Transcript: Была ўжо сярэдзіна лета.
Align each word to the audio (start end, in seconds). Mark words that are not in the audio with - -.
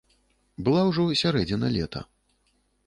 Была 0.69 0.81
ўжо 0.89 1.03
сярэдзіна 1.21 1.67
лета. 1.77 2.05